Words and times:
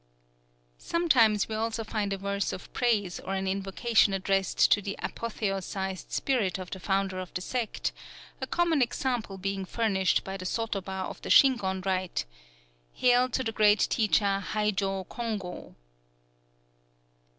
Sometimes 0.79 1.47
we 1.47 1.53
also 1.53 1.83
find 1.83 2.11
a 2.11 2.17
verse 2.17 2.51
of 2.51 2.73
praise 2.73 3.19
or 3.19 3.35
an 3.35 3.47
invocation 3.47 4.13
addressed 4.15 4.71
to 4.71 4.81
the 4.81 4.95
apotheosized 4.97 6.11
spirit 6.11 6.57
of 6.57 6.71
the 6.71 6.79
founder 6.79 7.19
of 7.19 7.31
the 7.35 7.41
sect, 7.41 7.91
a 8.41 8.47
common 8.47 8.81
example 8.81 9.37
being 9.37 9.63
furnished 9.63 10.23
by 10.23 10.37
the 10.37 10.45
sotoba 10.47 11.07
of 11.07 11.21
the 11.21 11.29
Shingon 11.29 11.85
rite: 11.85 12.25
"_Hail 12.99 13.31
to 13.31 13.43
the 13.43 13.51
Great 13.51 13.81
Teacher 13.91 14.43
Haijō 14.53 15.05
Kongō! 15.05 15.75